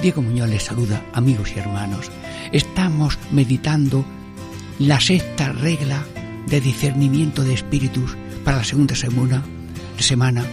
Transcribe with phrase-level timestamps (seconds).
[0.00, 2.10] Diego Muñoz les saluda, amigos y hermanos.
[2.52, 4.04] Estamos meditando
[4.78, 6.04] la sexta regla
[6.48, 9.42] de discernimiento de espíritus para la segunda semana,
[9.98, 10.44] semana,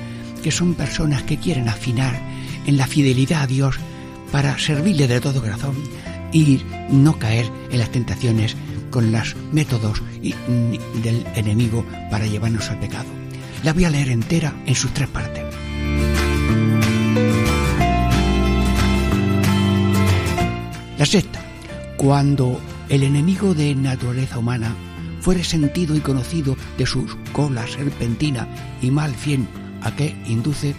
[0.42, 2.20] que son personas que quieren afinar
[2.66, 3.76] en la fidelidad a Dios
[4.32, 5.76] para servirle de todo corazón
[6.32, 8.56] y no caer en las tentaciones
[8.90, 13.10] con los métodos del enemigo para llevarnos al pecado.
[13.64, 15.63] La voy a leer entera en sus tres partes.
[21.04, 21.42] La sexta,
[21.98, 24.74] cuando el enemigo de naturaleza humana
[25.20, 28.48] fuere sentido y conocido de sus cola serpentina
[28.82, 29.46] y mal fin
[29.82, 30.74] a que induce,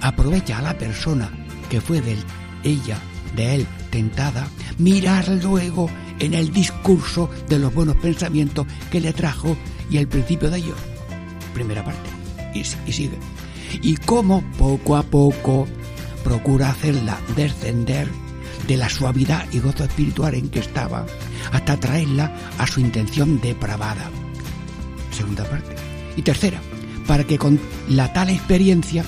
[0.00, 1.30] aprovecha a la persona
[1.70, 2.16] que fue de
[2.64, 2.98] ella,
[3.36, 9.56] de él, tentada, mirar luego en el discurso de los buenos pensamientos que le trajo
[9.88, 10.78] y el principio de ellos.
[11.54, 12.10] Primera parte.
[12.54, 13.18] Y, y sigue.
[13.82, 15.68] Y cómo poco a poco
[16.24, 18.23] procura hacerla descender
[18.66, 21.06] de la suavidad y gozo espiritual en que estaba,
[21.52, 24.10] hasta traerla a su intención depravada.
[25.10, 25.74] Segunda parte.
[26.16, 26.60] Y tercera,
[27.06, 29.04] para que con la tal experiencia,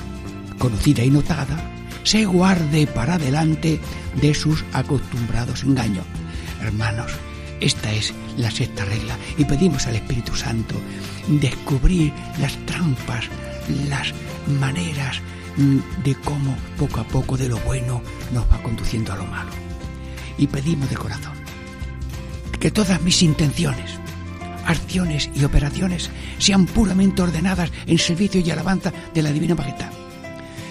[0.59, 3.81] conocida y notada, se guarde para adelante
[4.21, 6.05] de sus acostumbrados engaños.
[6.63, 7.13] Hermanos,
[7.61, 10.75] esta es la sexta regla y pedimos al Espíritu Santo
[11.29, 13.25] descubrir las trampas,
[13.89, 14.13] las
[14.61, 15.21] maneras
[15.57, 18.03] de cómo poco a poco de lo bueno
[18.33, 19.51] nos va conduciendo a lo malo.
[20.39, 21.33] Y pedimos de corazón
[22.61, 23.93] que todas mis intenciones,
[24.67, 29.91] acciones y operaciones sean puramente ordenadas en servicio y alabanza de la Divina Majestad.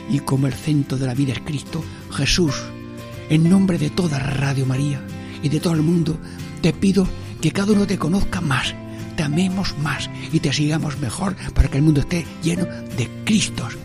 [0.10, 2.56] Y como el centro de la vida es Cristo, Jesús,
[3.30, 5.02] en nombre de toda Radio María
[5.42, 6.18] y de todo el mundo,
[6.62, 7.08] te pido
[7.42, 8.76] que cada uno te conozca más,
[9.16, 13.78] te amemos más y te sigamos mejor para que el mundo esté lleno de Cristos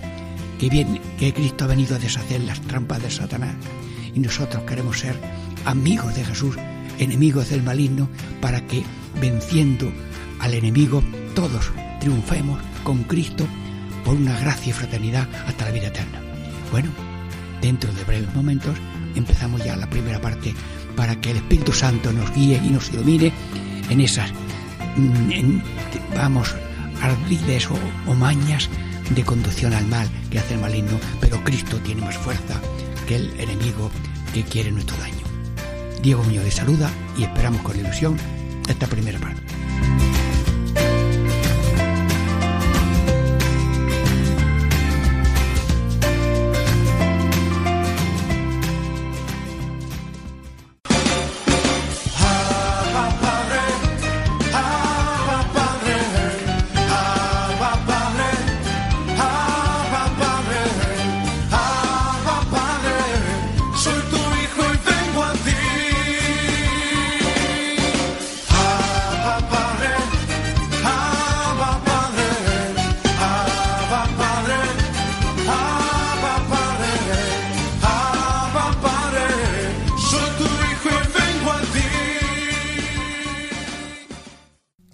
[0.61, 3.55] que que Cristo ha venido a deshacer las trampas de Satanás
[4.15, 5.17] y nosotros queremos ser
[5.65, 6.57] amigos de Jesús,
[6.99, 8.11] enemigos del maligno,
[8.43, 8.85] para que
[9.21, 9.91] venciendo
[10.39, 11.03] al enemigo
[11.35, 13.47] todos triunfemos con Cristo
[14.05, 16.21] por una gracia y fraternidad hasta la vida eterna.
[16.71, 16.91] Bueno,
[17.63, 18.77] dentro de breves momentos
[19.15, 20.55] empezamos ya la primera parte
[20.95, 23.33] para que el Espíritu Santo nos guíe y nos ilumine
[23.89, 24.31] en esas,
[24.97, 25.63] mm, en,
[26.15, 26.55] vamos,
[27.01, 28.69] ardides o mañas
[29.11, 32.61] de conducción al mal que hace el maligno, pero Cristo tiene más fuerza
[33.07, 33.91] que el enemigo
[34.33, 35.25] que quiere nuestro daño.
[36.03, 38.17] Diego Muñoz le saluda y esperamos con ilusión
[38.69, 39.50] esta primera parte.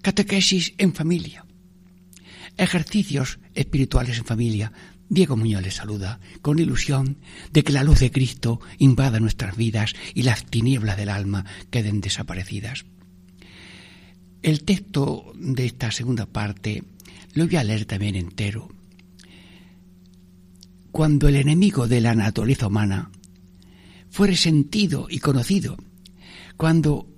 [0.07, 1.45] Catequesis en familia.
[2.57, 4.71] Ejercicios espirituales en familia.
[5.09, 7.19] Diego Muñoz les saluda con ilusión
[7.51, 12.01] de que la luz de Cristo invada nuestras vidas y las tinieblas del alma queden
[12.01, 12.85] desaparecidas.
[14.43, 16.85] El texto de esta segunda parte
[17.33, 18.69] lo voy a leer también entero.
[20.93, 23.11] Cuando el enemigo de la naturaleza humana
[24.09, 25.77] fuere sentido y conocido,
[26.57, 27.09] cuando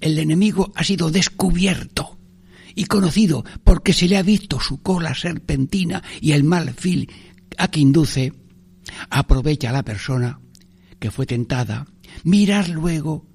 [0.00, 2.18] el enemigo ha sido descubierto
[2.74, 7.10] y conocido porque se le ha visto su cola serpentina y el mal fil
[7.58, 8.32] a que induce,
[9.10, 10.40] aprovecha a la persona
[10.98, 11.86] que fue tentada,
[12.24, 13.26] mirar luego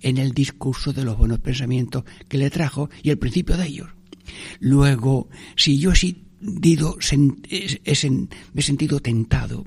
[0.00, 3.88] en el discurso de los buenos pensamientos que le trajo y el principio de ellos.
[4.60, 9.64] Luego, si yo he sentido, me he sentido tentado,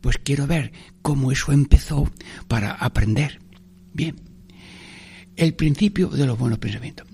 [0.00, 0.72] pues quiero ver
[1.02, 2.10] cómo eso empezó
[2.48, 3.40] para aprender.
[3.92, 4.16] Bien,
[5.36, 7.06] el principio de los buenos pensamientos.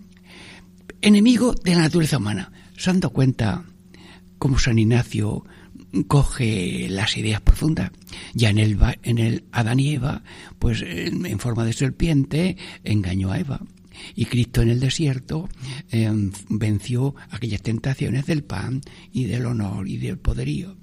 [1.00, 2.52] Enemigo de la naturaleza humana.
[2.76, 3.64] ¿Se han dado cuenta
[4.38, 5.44] cómo San Ignacio
[6.06, 7.90] coge las ideas profundas.
[8.34, 10.22] Ya en el, en el Adán y Eva,
[10.58, 13.61] pues en forma de serpiente, engañó a Eva.
[14.14, 15.49] Y Cristo en el desierto
[15.90, 18.81] em, venció aquellas tentaciones del pan
[19.12, 20.76] y del honor y del poderío.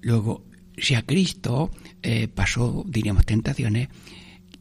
[0.00, 0.44] Luego,
[0.76, 1.70] si a Cristo
[2.02, 3.88] eh, pasó, diríamos, tentaciones,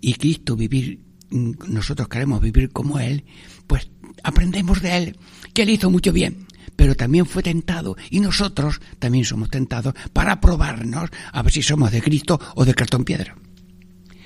[0.01, 1.01] y Cristo vivir,
[1.33, 3.25] nosotros queremos vivir como Él,
[3.67, 3.89] pues
[4.23, 5.17] aprendemos de Él
[5.53, 10.39] que Él hizo mucho bien pero también fue tentado y nosotros también somos tentados para
[10.39, 13.35] probarnos a ver si somos de Cristo o de cartón piedra.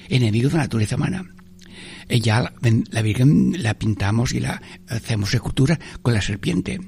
[0.09, 1.25] Enemigo de la naturaleza humana.
[2.07, 2.53] Ella,
[2.91, 6.79] la Virgen, la pintamos y la hacemos escultura con la serpiente.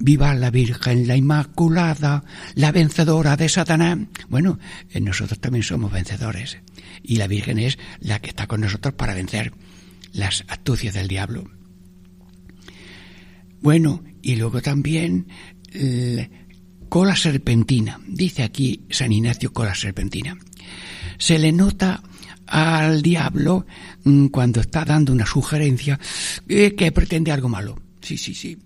[0.00, 2.24] Viva la Virgen, la Inmaculada,
[2.54, 3.98] la vencedora de Satanás.
[4.28, 4.58] Bueno,
[4.90, 6.58] eh, nosotros también somos vencedores.
[7.02, 9.52] Y la Virgen es la que está con nosotros para vencer
[10.12, 11.50] las astucias del diablo.
[13.60, 15.26] Bueno, y luego también
[16.88, 18.00] cola serpentina.
[18.06, 20.36] Dice aquí San Ignacio cola serpentina.
[21.18, 22.02] Se le nota
[22.46, 23.66] al diablo
[24.04, 25.98] mm, cuando está dando una sugerencia
[26.48, 27.78] eh, que pretende algo malo.
[28.00, 28.56] Sí, sí, sí.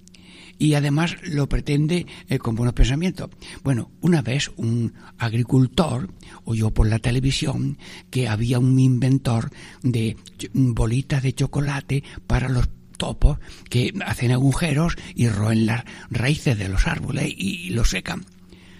[0.58, 3.30] Y además lo pretende eh, con buenos pensamientos.
[3.62, 6.12] Bueno, una vez un agricultor
[6.44, 7.78] oyó por la televisión
[8.10, 9.50] que había un inventor
[9.82, 10.16] de
[10.52, 13.38] bolitas de chocolate para los topos
[13.68, 18.24] que hacen agujeros y roen las raíces de los árboles y los secan.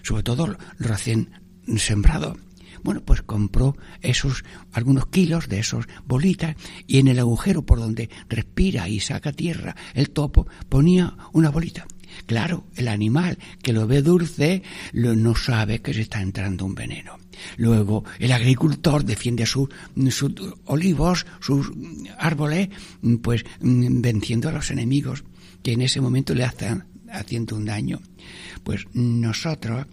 [0.02, 1.30] Sobre todo lo recién
[1.76, 2.36] sembrado.
[2.82, 6.56] Bueno, pues compró esos, algunos kilos de esos bolitas
[6.86, 11.86] y en el agujero por donde respira y saca tierra el topo ponía una bolita.
[12.26, 14.62] Claro, el animal que lo ve dulce
[14.92, 17.18] no sabe que se está entrando un veneno.
[17.56, 19.68] Luego, el agricultor defiende sus,
[20.10, 20.32] sus
[20.66, 21.72] olivos, sus
[22.18, 22.68] árboles,
[23.22, 25.24] pues venciendo a los enemigos
[25.62, 28.00] que en ese momento le hacen haciendo un daño.
[28.64, 29.86] Pues nosotros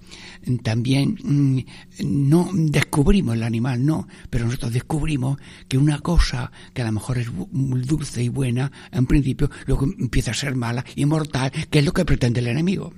[0.64, 1.60] también mm,
[2.06, 5.38] no descubrimos el animal, no, pero nosotros descubrimos
[5.68, 10.32] que una cosa que a lo mejor es dulce y buena, en principio, luego empieza
[10.32, 12.94] a ser mala y mortal, que es lo que pretende el enemigo.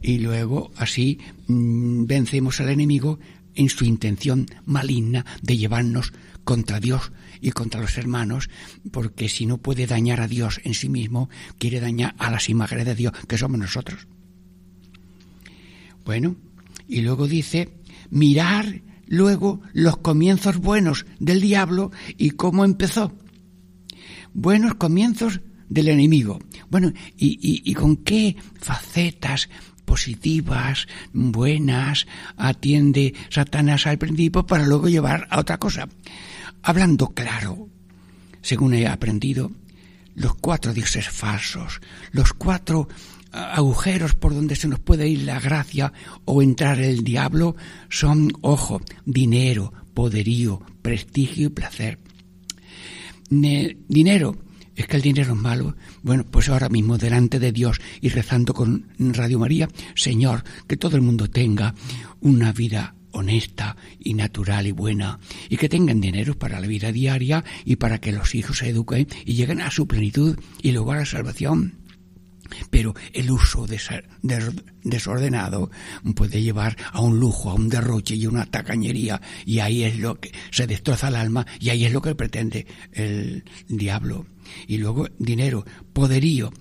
[0.00, 1.18] Y luego así
[1.48, 3.18] mm, vencemos al enemigo
[3.58, 6.12] en su intención maligna de llevarnos
[6.44, 7.12] contra Dios
[7.42, 8.48] y contra los hermanos,
[8.90, 11.28] porque si no puede dañar a Dios en sí mismo,
[11.58, 14.06] quiere dañar a las imágenes de Dios, que somos nosotros.
[16.04, 16.36] Bueno,
[16.86, 17.68] y luego dice,
[18.10, 23.12] mirar luego los comienzos buenos del diablo y cómo empezó.
[24.32, 26.38] Buenos comienzos del enemigo.
[26.70, 27.38] Bueno, y,
[27.70, 29.50] y con qué facetas
[29.88, 32.06] positivas, buenas,
[32.36, 35.88] atiende Satanás al principio para luego llevar a otra cosa.
[36.62, 37.68] Hablando claro,
[38.42, 39.50] según he aprendido,
[40.14, 41.80] los cuatro dioses falsos,
[42.12, 42.86] los cuatro
[43.32, 45.94] agujeros por donde se nos puede ir la gracia
[46.26, 47.56] o entrar el diablo
[47.88, 51.98] son, ojo, dinero, poderío, prestigio y placer.
[53.30, 54.36] dinero,
[54.78, 55.76] es que el dinero es malo.
[56.02, 60.96] Bueno, pues ahora mismo delante de Dios y rezando con Radio María, Señor, que todo
[60.96, 61.74] el mundo tenga
[62.20, 65.18] una vida honesta y natural y buena,
[65.48, 69.08] y que tengan dinero para la vida diaria y para que los hijos se eduquen
[69.24, 71.87] y lleguen a su plenitud y luego a la salvación.
[72.70, 73.66] Pero el uso
[74.82, 75.70] desordenado
[76.14, 79.98] puede llevar a un lujo, a un derroche y a una tacañería, y ahí es
[79.98, 84.26] lo que se destroza el alma, y ahí es lo que pretende el diablo.
[84.66, 86.52] Y luego dinero, poderío.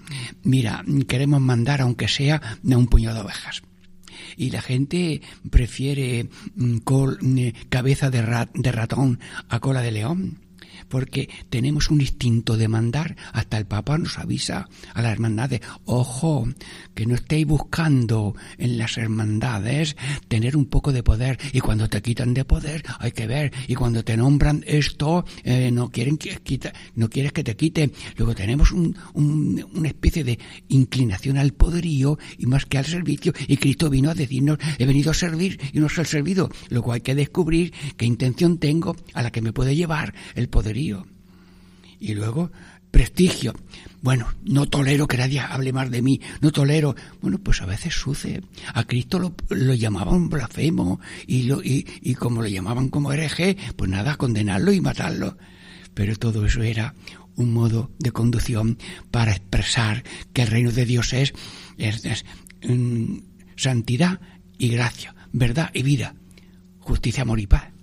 [0.43, 3.61] Mira, queremos mandar, aunque sea, a un puñado de ovejas
[4.35, 10.46] y la gente prefiere mm, mm, cabeza de, de ratón a cola de león
[10.89, 13.15] porque tenemos un instinto de mandar.
[13.33, 16.47] Hasta el Papa nos avisa a las hermandades, ojo,
[16.93, 19.95] que no estéis buscando en las hermandades
[20.27, 23.75] tener un poco de poder y cuando te quitan de poder hay que ver y
[23.75, 27.91] cuando te nombran esto eh, no quieren que quita, no quieres que te quite.
[28.15, 30.39] Luego tenemos un, una especie de
[30.69, 35.11] inclinación al poderío y más que al servicio y Cristo vino a decirnos he venido
[35.11, 36.49] a servir y no ser servido.
[36.69, 40.76] Luego hay que descubrir qué intención tengo a la que me puede llevar el poder
[41.99, 42.51] y luego,
[42.91, 43.53] prestigio.
[44.01, 46.95] Bueno, no tolero que nadie hable más de mí, no tolero.
[47.21, 48.43] Bueno, pues a veces sucede.
[48.73, 53.57] A Cristo lo, lo llamaban blasfemo y, lo, y, y como lo llamaban como hereje,
[53.75, 55.37] pues nada, condenarlo y matarlo.
[55.93, 56.93] Pero todo eso era
[57.35, 58.77] un modo de conducción
[59.11, 60.03] para expresar
[60.33, 61.33] que el reino de Dios es,
[61.77, 62.25] es,
[62.67, 63.17] mm,
[63.55, 64.19] santidad
[64.57, 66.15] y gracia, verdad y vida,
[66.79, 67.76] justicia, amor y paz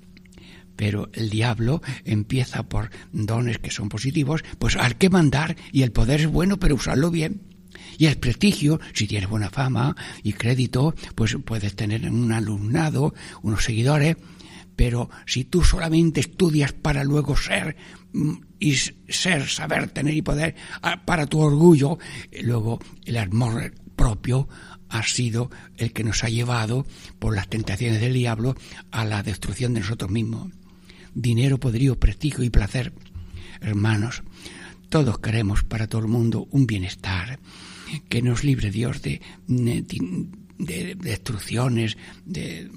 [0.77, 5.93] pero el diablo empieza por dones que son positivos, pues hay que mandar y el
[5.93, 7.43] poder es bueno, pero usarlo bien.
[7.99, 13.65] Y el prestigio, si tienes buena fama y crédito, pues puedes tener un alumnado, unos
[13.65, 14.17] seguidores,
[14.77, 17.77] pero si tú solamente estudias para luego ser
[18.13, 21.99] mm, y ser, saber, tener y poder ah, para tu orgullo,
[22.43, 24.49] luego el amor propio
[24.89, 26.87] ha sido el que nos ha llevado
[27.19, 28.55] por las tentaciones del diablo
[28.91, 30.53] a la destrucción de nosotros mismos.
[31.15, 32.93] Dinero, poderío, prestigio y placer.
[33.61, 34.23] Hermanos,
[34.89, 37.39] todos queremos para todo el mundo un bienestar,
[38.09, 42.71] que nos libre Dios de, de destrucciones, de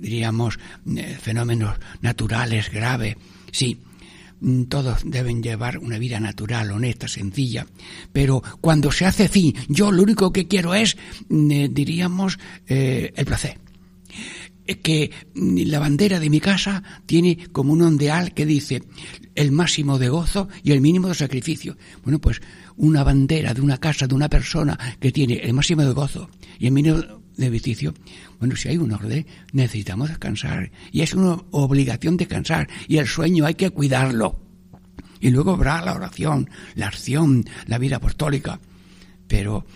[0.00, 0.58] diríamos,
[1.20, 3.16] fenómenos naturales graves.
[3.52, 3.80] Sí,
[4.68, 7.66] todos deben llevar una vida natural, honesta, sencilla,
[8.12, 10.96] pero cuando se hace fin, yo lo único que quiero es,
[11.28, 13.58] eh, diríamos, eh, el placer.
[14.78, 18.82] Que la bandera de mi casa tiene como un ondeal que dice
[19.34, 21.76] el máximo de gozo y el mínimo de sacrificio.
[22.04, 22.40] Bueno, pues
[22.76, 26.66] una bandera de una casa, de una persona que tiene el máximo de gozo y
[26.66, 27.94] el mínimo de beneficio,
[28.38, 30.70] bueno, si hay un orden, necesitamos descansar.
[30.92, 32.68] Y es una obligación descansar.
[32.86, 34.38] Y el sueño hay que cuidarlo.
[35.20, 38.60] Y luego habrá la oración, la acción, la vida apostólica.
[39.26, 39.66] Pero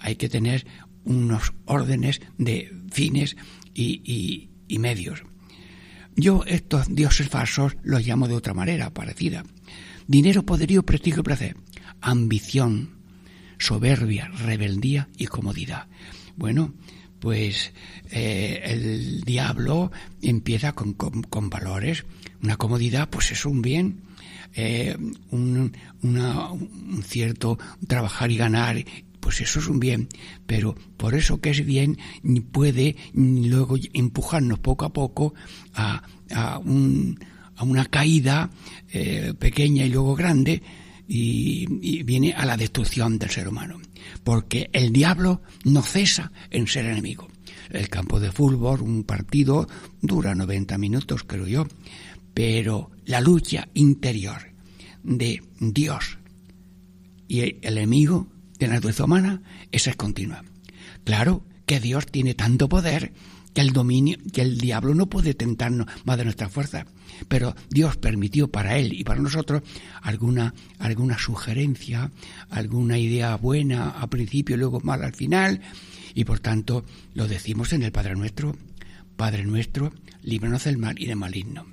[0.00, 0.66] hay que tener
[1.04, 3.36] unos órdenes de fines
[3.74, 4.48] y,
[4.78, 5.22] medios.
[6.16, 9.44] Yo estos dioses falsos los llamo de otra manera, parecida.
[10.06, 11.56] Dinero, poderío, prestigio y placer.
[12.00, 12.90] Ambición,
[13.58, 15.86] soberbia, rebeldía y comodidad.
[16.36, 16.74] Bueno,
[17.20, 17.72] pues
[18.10, 22.04] eh, el diablo empieza con, con, valores.
[22.42, 24.02] Una comodidad, pues es un bien.
[24.54, 24.96] Eh,
[25.30, 28.84] un, un cierto trabajar y ganar,
[29.22, 30.08] pues eso es un bien.
[30.46, 31.96] Pero por eso que es bien,
[32.50, 35.32] puede luego empujarnos poco a poco
[35.74, 36.02] a,
[36.34, 37.18] a, un,
[37.54, 38.50] a una caída
[38.92, 40.60] eh, pequeña y luego grande
[41.06, 43.80] y, viene a la destrucción del ser humano.
[44.24, 47.28] Porque el diablo no cesa en ser enemigo.
[47.70, 49.68] El campo de fútbol, un partido,
[50.00, 51.68] dura 90 minutos, creo yo,
[52.34, 54.52] pero la lucha interior
[55.04, 56.18] de Dios
[57.28, 58.26] y el enemigo
[58.66, 60.44] de naturaleza humana, esa es continua.
[61.04, 63.12] Claro que Dios tiene tanto poder
[63.54, 66.86] que el dominio, que el diablo no puede tentarnos más de nuestra fuerza.
[67.28, 69.62] Pero Dios permitió para él y para nosotros
[70.00, 72.10] alguna, alguna sugerencia,
[72.50, 75.60] alguna idea buena al principio luego mala al final,
[76.14, 78.56] y por tanto lo decimos en el Padre Nuestro,
[79.16, 79.92] Padre Nuestro,
[80.22, 81.71] líbranos del mal y del maligno.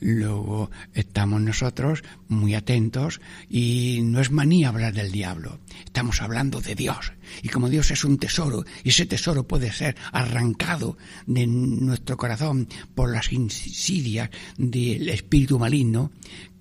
[0.00, 5.58] Luego estamos nosotros muy atentos y no es manía hablar del diablo.
[5.84, 7.12] Estamos hablando de Dios.
[7.42, 12.68] Y como Dios es un tesoro y ese tesoro puede ser arrancado de nuestro corazón
[12.94, 16.12] por las insidias del espíritu maligno,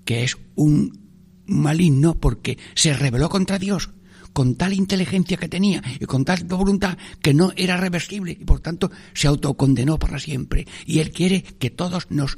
[0.04, 1.08] que es un
[1.46, 3.90] maligno porque se rebeló contra Dios
[4.38, 8.60] con tal inteligencia que tenía y con tal voluntad que no era reversible y por
[8.60, 10.68] tanto se autocondenó para siempre.
[10.86, 12.38] Y Él quiere que todos nos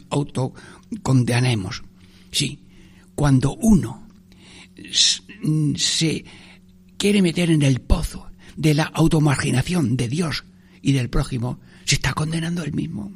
[0.91, 1.83] autocondenemos.
[2.31, 2.59] Sí,
[3.15, 4.07] cuando uno
[5.75, 6.25] se
[6.97, 10.45] quiere meter en el pozo de la automarginación de Dios
[10.81, 13.11] y del prójimo, se está condenando él mismo.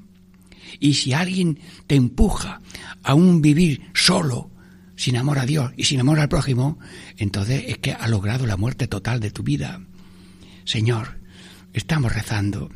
[0.80, 2.62] Y si alguien te empuja
[3.03, 4.50] a un vivir solo,
[4.96, 6.80] sin amor a Dios y sin amor al prójimo,
[7.18, 9.82] entonces es que ha logrado la muerte total de tu vida.
[10.65, 11.20] Señor,
[11.74, 12.72] estamos rezando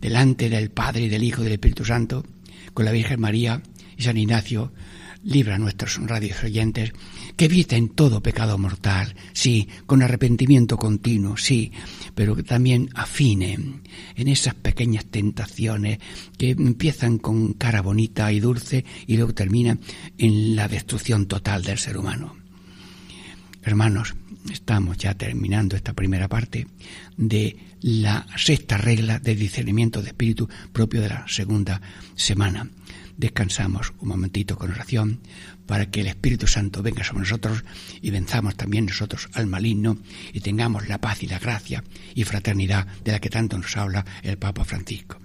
[0.00, 2.24] delante del Padre y del Hijo y del Espíritu Santo,
[2.72, 3.62] con la Virgen María
[3.96, 4.72] y San Ignacio,
[5.26, 6.92] libra a nuestros radios oyentes
[7.36, 11.72] que eviten todo pecado mortal, sí, con arrepentimiento continuo, sí,
[12.14, 13.82] pero que también afinen
[14.14, 15.98] en esas pequeñas tentaciones
[16.38, 19.80] que empiezan con cara bonita y dulce y luego terminan
[20.16, 22.36] en la destrucción total del ser humano.
[23.62, 24.14] Hermanos,
[24.52, 26.68] estamos ya terminando esta primera parte
[27.16, 31.80] de la sexta regla de discernimiento de espíritu propio de la segunda
[32.14, 32.70] semana
[33.16, 35.20] descansamos un momentito con oración
[35.66, 37.64] para que el Espíritu Santo venga sobre nosotros
[38.00, 39.98] y venzamos también nosotros al maligno
[40.32, 41.82] y tengamos la paz y la gracia
[42.14, 45.18] y fraternidad de la que tanto nos habla el Papa Francisco.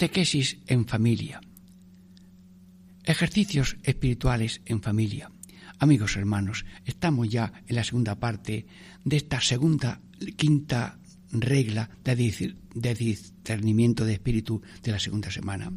[0.00, 1.42] Catequesis en familia.
[3.04, 5.30] Ejercicios espirituales en familia.
[5.78, 8.64] Amigos hermanos, estamos ya en la segunda parte
[9.04, 10.00] de esta segunda,
[10.38, 10.98] quinta
[11.30, 12.14] regla de,
[12.94, 15.70] discernimiento de espíritu de la segunda semana.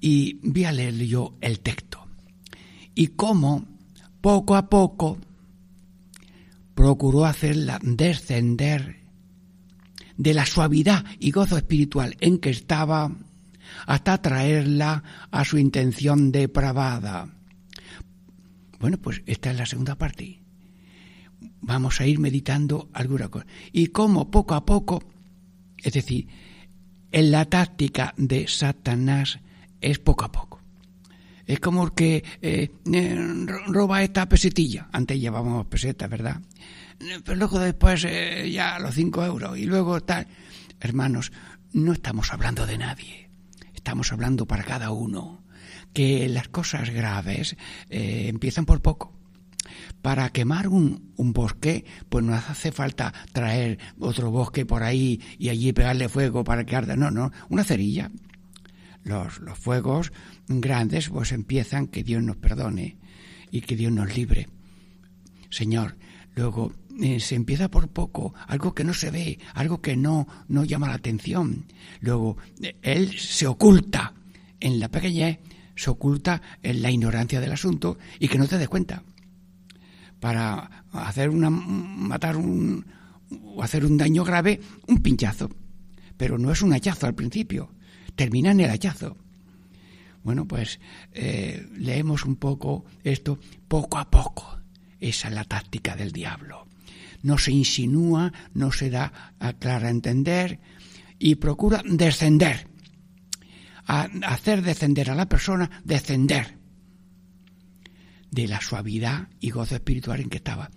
[0.00, 2.08] Y voy a leer yo el texto.
[2.96, 3.64] Y cómo,
[4.20, 5.18] poco a poco,
[6.74, 9.03] procuró hacerla descender
[10.16, 13.10] de la suavidad y gozo espiritual en que estaba
[13.86, 17.28] hasta traerla a su intención depravada.
[18.78, 20.40] Bueno, pues esta es la segunda parte.
[21.60, 23.46] Vamos a ir meditando alguna cosa.
[23.72, 25.02] Y cómo poco a poco,
[25.78, 26.28] es decir,
[27.10, 29.38] en la táctica de Satanás
[29.80, 30.53] es poco a poco.
[31.46, 34.88] Es como que eh, eh, roba esta pesetilla.
[34.92, 36.40] Antes llevábamos pesetas, ¿verdad?
[36.98, 40.26] Pero luego después eh, ya los cinco euros y luego tal.
[40.80, 41.32] Hermanos,
[41.72, 43.28] no estamos hablando de nadie.
[43.74, 45.44] Estamos hablando para cada uno.
[45.92, 47.56] Que las cosas graves
[47.88, 49.12] empiezan por poco.
[50.02, 55.50] Para quemar un, un, bosque, pues no hace falta traer otro bosque por ahí y
[55.50, 56.96] allí pegarle fuego para que arda.
[56.96, 58.10] No, no, una cerilla
[59.04, 60.12] los, los fuegos
[60.48, 62.96] grandes pues empiezan que Dios nos perdone
[63.50, 64.48] y que Dios nos libre.
[65.50, 65.96] Señor,
[66.34, 70.64] luego eh, se empieza por poco, algo que no se ve, algo que no, no
[70.64, 71.66] llama la atención.
[72.00, 74.14] Luego, eh, Él se oculta
[74.60, 75.38] en la pequeñez,
[75.76, 79.02] se oculta en la ignorancia del asunto y que no te des cuenta.
[80.20, 82.86] Para hacer una, matar un,
[83.44, 85.50] o hacer un daño grave, un pinchazo.
[86.16, 87.70] Pero no es un hachazo al principio,
[88.16, 89.16] termina en el hachazo.
[90.22, 90.80] Bueno, pues
[91.12, 94.58] eh, leemos un poco esto poco a poco.
[94.98, 96.66] Esa es la táctica del diablo.
[97.22, 100.60] No se insinúa, no se da a clara entender
[101.18, 102.68] y procura descender.
[103.86, 106.56] Hacer descender a la persona, descender
[108.30, 110.70] de la suavidad y gozo espiritual en que estaba.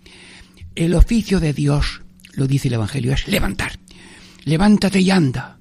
[0.74, 2.02] El oficio de Dios,
[2.34, 3.78] lo dice el Evangelio, es levantar.
[4.44, 5.57] Levántate y anda.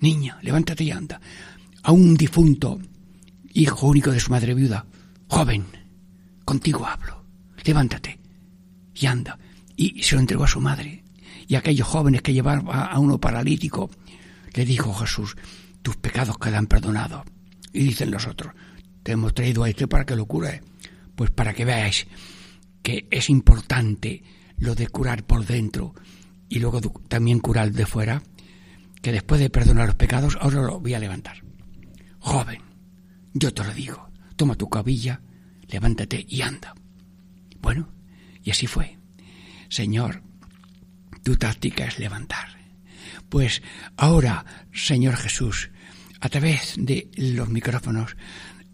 [0.00, 1.20] Niña, levántate y anda.
[1.82, 2.78] A un difunto,
[3.52, 4.86] hijo único de su madre viuda,
[5.28, 5.66] joven,
[6.44, 7.24] contigo hablo.
[7.64, 8.18] Levántate
[8.94, 9.38] y anda.
[9.76, 11.04] Y se lo entregó a su madre.
[11.46, 13.90] Y aquellos jóvenes que llevaban a uno paralítico,
[14.54, 15.36] le dijo Jesús,
[15.82, 17.22] tus pecados quedan perdonados.
[17.72, 18.52] Y dicen los otros,
[19.02, 20.62] te hemos traído a este para que lo cure.
[21.14, 22.06] Pues para que veáis
[22.82, 24.22] que es importante
[24.58, 25.94] lo de curar por dentro
[26.48, 28.22] y luego también curar de fuera
[29.02, 31.42] que después de perdonar los pecados, ahora lo voy a levantar.
[32.18, 32.62] Joven,
[33.32, 35.20] yo te lo digo, toma tu cabilla,
[35.68, 36.74] levántate y anda.
[37.60, 37.92] Bueno,
[38.42, 38.98] y así fue.
[39.68, 40.22] Señor,
[41.22, 42.48] tu táctica es levantar.
[43.28, 43.62] Pues
[43.96, 45.70] ahora, Señor Jesús,
[46.20, 48.16] a través de los micrófonos,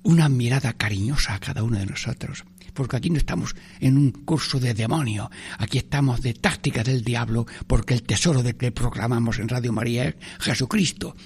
[0.03, 4.61] una mirada cariñosa a cada uno de nosotros, porque aquí no estamos en un curso
[4.61, 9.49] de demonio, aquí estamos de táctica del diablo, porque el tesoro de que proclamamos en
[9.49, 11.17] Radio María es Jesucristo.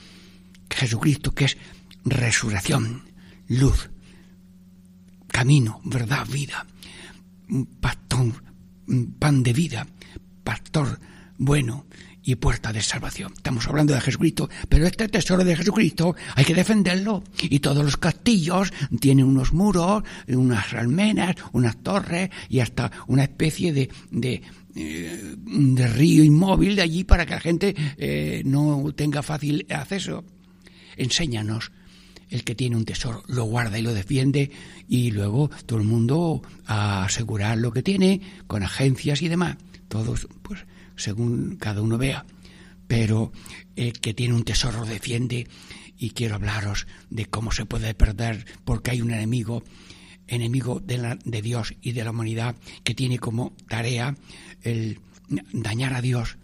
[0.70, 1.56] Jesucristo que es
[2.04, 3.02] resurrección,
[3.48, 3.90] luz,
[5.26, 6.66] camino, verdad, vida,
[7.80, 8.44] pastor,
[9.18, 9.86] pan de vida,
[10.44, 11.00] pastor
[11.38, 11.86] bueno,
[12.28, 13.32] y puerta de salvación.
[13.34, 17.24] Estamos hablando de Jesucristo, pero este tesoro de Jesucristo hay que defenderlo.
[17.40, 23.72] Y todos los castillos tienen unos muros, unas almenas, unas torres y hasta una especie
[23.72, 24.42] de, de,
[24.76, 30.22] eh, de río inmóvil de allí para que la gente eh, no tenga fácil acceso.
[30.98, 31.72] Enséñanos
[32.28, 34.50] el que tiene un tesoro lo guarda y lo defiende
[34.86, 39.56] y luego todo el mundo a asegurar lo que tiene con agencias y demás.
[39.88, 40.66] Todos, pues,
[40.98, 42.26] según cada uno vea,
[42.86, 43.32] pero
[43.76, 45.46] el que tiene un tesoro defiende
[45.96, 49.62] y quiero hablaros de cómo se puede perder porque hay un enemigo,
[50.26, 54.16] enemigo de, de Dios y de la humanidad que tiene como tarea
[54.62, 55.00] el
[55.52, 56.38] dañar a Dios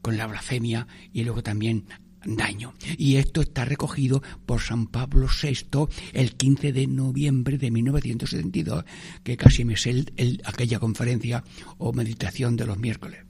[0.00, 1.84] con la blasfemia y luego también
[2.26, 2.74] daño.
[2.96, 8.84] Y esto está recogido por San Pablo VI el 15 de noviembre de 1972,
[9.22, 10.04] que casi me sé
[10.44, 11.44] aquella conferencia
[11.78, 13.20] o meditación de los miércoles.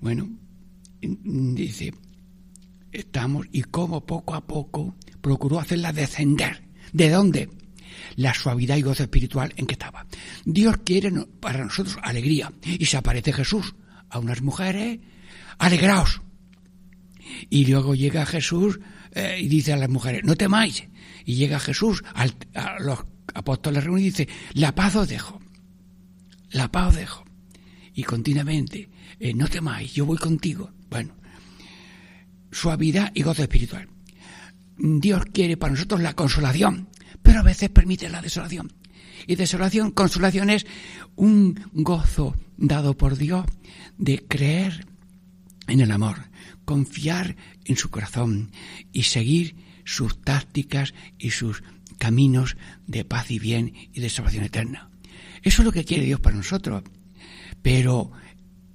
[0.00, 0.30] Bueno,
[1.00, 1.92] dice,
[2.92, 6.62] estamos y cómo poco a poco procuró hacerla descender.
[6.92, 7.50] ¿De dónde?
[8.16, 10.06] La suavidad y gozo espiritual en que estaba.
[10.44, 12.52] Dios quiere para nosotros alegría.
[12.64, 13.74] Y se aparece Jesús
[14.08, 15.00] a unas mujeres,
[15.58, 16.22] alegraos.
[17.48, 18.80] Y luego llega Jesús
[19.12, 20.84] eh, y dice a las mujeres, no temáis.
[21.24, 22.26] Y llega Jesús a
[22.80, 25.40] los apóstoles reunidos y dice, la paz os dejo.
[26.50, 27.29] La paz os dejo.
[27.94, 30.72] Y continuamente eh, no temáis, yo voy contigo.
[30.88, 31.14] Bueno,
[32.50, 33.88] suavidad y gozo espiritual.
[34.76, 36.88] Dios quiere para nosotros la consolación,
[37.22, 38.72] pero a veces permite la desolación.
[39.26, 40.66] Y desolación, consolación es
[41.16, 43.44] un gozo dado por Dios
[43.98, 44.86] de creer
[45.66, 46.16] en el amor,
[46.64, 48.50] confiar en su corazón
[48.92, 51.62] y seguir sus tácticas y sus
[51.98, 54.90] caminos de paz y bien y de salvación eterna.
[55.42, 56.82] Eso es lo que quiere Dios para nosotros.
[57.62, 58.10] Pero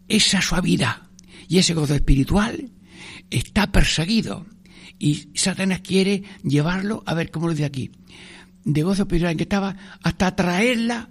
[0.08, 1.04] esa suavidad
[1.48, 2.71] y ese gozo espiritual
[3.30, 4.45] está perseguido
[5.00, 7.91] y Satanás quiere llevarlo, a ver cómo lo dice aquí,
[8.63, 11.10] de gozo espiritual en que estaba, hasta traerla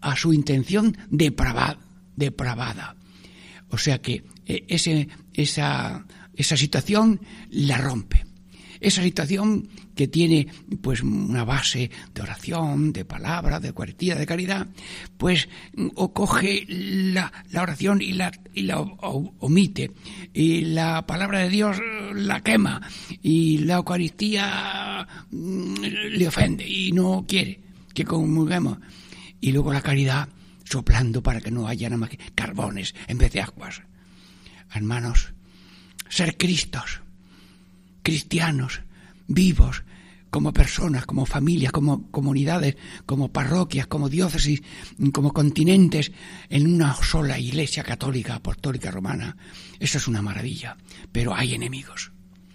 [0.00, 1.78] a su intención depravada.
[2.16, 2.96] depravada.
[3.70, 8.24] O sea que eh, esa, esa situación la rompe.
[8.80, 9.68] Esa situación
[10.02, 10.48] que tiene
[10.80, 14.66] pues una base de oración, de palabra, de cuartilla, de caridad,
[15.16, 15.48] pues
[15.94, 19.92] o coge la, la oración y la, y la omite,
[20.34, 21.76] y la palabra de Dios
[22.14, 22.82] la quema,
[23.22, 25.74] y la Eucaristía mm,
[26.10, 27.60] le ofende y no quiere
[27.94, 28.78] que comulguemos.
[29.40, 30.28] Y luego la caridad
[30.64, 33.82] soplando para que no haya nada más que carbones en vez de aguas.
[34.74, 35.32] Hermanos,
[36.08, 37.02] ser Cristos
[38.02, 38.80] cristianos,
[39.34, 39.84] vivos,
[40.32, 44.62] como personas, como familias, como comunidades, como parroquias, como diócesis,
[45.12, 46.10] como continentes,
[46.48, 49.36] en una sola iglesia católica, apostólica, romana.
[49.78, 50.78] Eso es una maravilla.
[51.12, 52.12] Pero hay enemigos.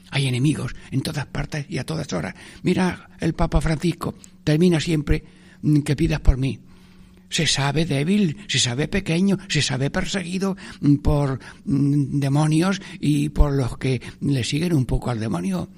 [0.09, 2.33] Hay enemigos en todas partes y a todas horas.
[2.63, 5.23] Mira, el Papa Francisco termina siempre
[5.61, 6.59] mm, que pidas por mí
[7.29, 10.55] se sabe débil, se sabe pequeño, se sabe perseguido
[11.03, 15.69] por mm, demonios y por los que le siguen un poco al demonio.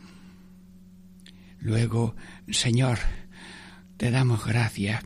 [1.60, 2.16] Luego,
[2.50, 3.00] Señor,
[3.98, 5.04] te damos gracias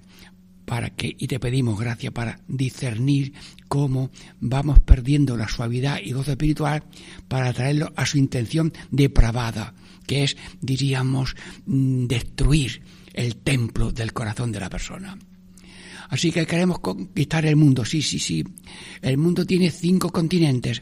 [0.65, 3.33] para que y te pedimos gracias para discernir
[3.67, 6.83] cómo vamos perdiendo la suavidad y gozo espiritual
[7.27, 9.73] para traerlo a su intención depravada,
[10.07, 11.35] que es, diríamos,
[11.65, 12.81] mm, destruir
[13.13, 15.17] el templo del corazón de la persona.
[16.09, 18.43] Así que queremos conquistar el mundo, sí, sí, sí.
[19.01, 20.81] El mundo tiene cinco continentes.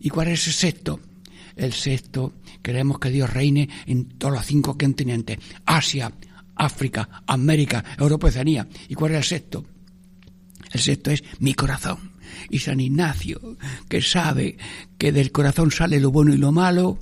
[0.00, 1.00] ¿Y cuál es el sexto?
[1.56, 5.38] El sexto, queremos que Dios reine en todos los cinco continentes.
[5.66, 6.12] Asia,
[6.56, 8.68] África, América, Europa y Oceanía.
[8.88, 9.64] ¿Y cuál es el sexto?
[10.70, 12.12] El sexto es mi corazón.
[12.48, 13.56] Y San Ignacio,
[13.88, 14.56] que sabe
[14.96, 16.98] que del corazón sale lo bueno y lo malo,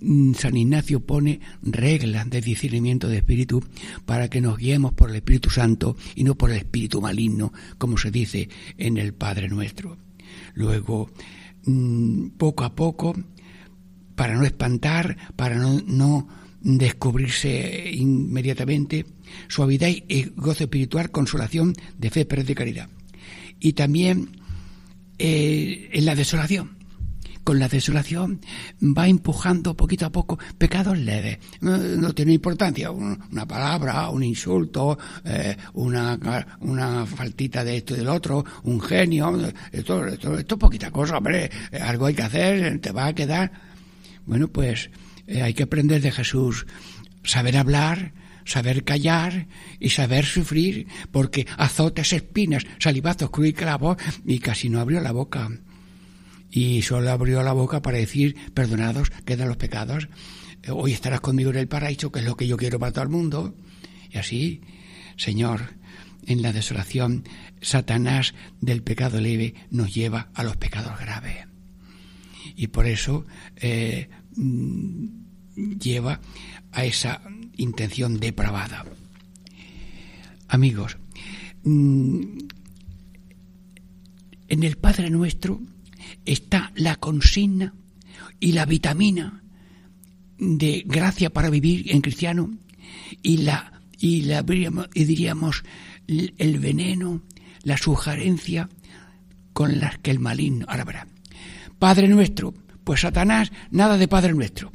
[0.00, 3.62] Mm, San Ignacio pone reglas de discernimiento de espíritu
[4.06, 7.98] para que nos guiemos por el Espíritu Santo y no por el espíritu maligno, como
[7.98, 8.48] se dice
[8.78, 9.98] en el Padre Nuestro.
[10.54, 11.10] Luego,
[11.66, 13.14] mm, poco a poco,
[14.20, 16.28] para no espantar, para no,
[16.60, 19.06] descubrirse inmediatamente,
[19.48, 22.90] suavidad y gozo espiritual, consolación de fe, pero de caridad.
[23.60, 24.28] Y también
[25.18, 26.76] eh, en la desolación
[27.44, 28.42] con la desolación
[28.82, 31.38] va empujando poquito a poco pecados leves.
[31.62, 36.18] No, tiene importancia una palabra, un insulto, eh, una,
[36.60, 39.34] una faltita de esto y del otro, un genio.
[39.72, 41.50] Esto, esto, esto es poquita cosa, hombre.
[41.80, 43.69] Algo hay que hacer, te va a quedar.
[44.26, 44.90] Bueno, pues
[45.26, 46.66] eh, hay que aprender de Jesús.
[47.24, 48.12] Saber hablar,
[48.44, 49.46] saber callar
[49.78, 55.12] y saber sufrir, porque azotes, espinas, salivazos, cruz y clavos, y casi no abrió la
[55.12, 55.50] boca
[56.50, 60.08] y solo abrió la boca para decir, perdonados, quedan los pecados,
[60.68, 63.10] hoy estarás conmigo en el paraíso, que es lo que yo quiero para todo el
[63.10, 63.54] mundo.
[64.10, 64.60] Y así,
[65.16, 65.74] Señor,
[66.26, 67.24] en la desolación,
[67.60, 71.49] Satanás del pecado leve nos lleva a los pecados graves.
[72.60, 73.24] Y por eso
[73.56, 75.06] eh, mm,
[75.80, 76.20] lleva
[76.72, 77.22] a esa
[77.56, 78.84] intención depravada.
[80.46, 80.98] Amigos,
[81.64, 82.20] mm,
[84.48, 85.62] en el Padre nuestro
[86.26, 87.72] está la consigna
[88.40, 89.42] y la vitamina
[90.36, 92.50] de gracia para vivir en cristiano
[93.22, 94.44] y la y la
[94.92, 95.64] y diríamos
[96.06, 97.22] el veneno,
[97.62, 98.68] la sugerencia
[99.54, 101.09] con las que el maligno ahora verá.
[101.80, 104.70] Padre nuestro, pues Satanás nada de Padre nuestro,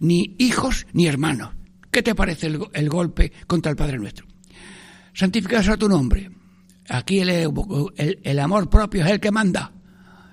[0.00, 1.50] ni hijos ni hermanos.
[1.90, 4.26] ¿Qué te parece el, golpe contra el Padre nuestro?
[5.14, 6.30] Santificado sea tu nombre.
[6.90, 9.72] Aquí el amor propio es el que manda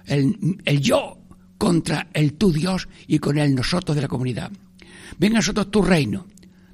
[0.05, 1.19] el, yo
[1.57, 4.51] contra el tu Dios y con el nosotros de la comunidad.
[5.17, 6.27] Venga a nosotros tu reino.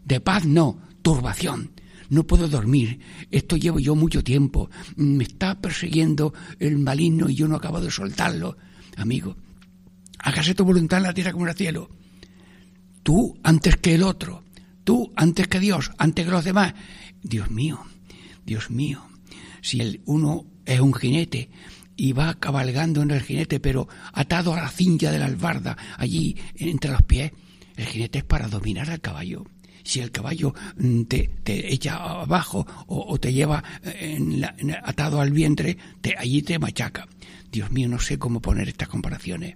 [0.03, 1.71] De paz no, turbación.
[2.10, 2.99] No puedo dormir.
[3.29, 4.71] Esto llevo yo mucho tiempo.
[4.95, 8.58] Me está persiguiendo el maligno y yo no acabo de soltarlo.
[8.97, 9.36] Amigo,
[10.19, 11.89] hágase tu voluntad en la tierra como en el cielo.
[13.03, 14.43] Tú antes que el otro.
[14.84, 16.73] Tú antes que Dios, antes que los demás.
[17.21, 17.84] Dios mío,
[18.45, 19.03] Dios mío.
[19.62, 21.49] Si el uno es un jinete
[21.95, 26.36] y va cabalgando en el jinete, pero atado a la cincha de la albarda, allí
[26.55, 27.31] entre los pies.
[27.75, 29.45] El jinete es para dominar al caballo.
[29.84, 33.63] Si el caballo mm, te, echa abajo o, te lleva
[34.84, 37.08] atado al vientre, te, allí te machaca.
[37.56, 39.56] Dios mío, no sé cómo poner estas comparaciones,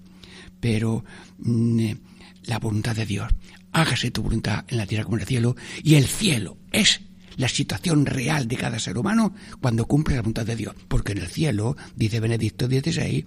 [0.61, 1.03] pero
[1.37, 1.97] mm, eh,
[2.43, 3.27] la voluntad de Dios,
[3.73, 7.01] hágase tu voluntad en la tierra como en el cielo, y el cielo es
[7.35, 10.75] la situación real de cada ser humano cuando cumple la voluntad de Dios.
[10.87, 13.25] Porque en el cielo, dice Benedicto XVI,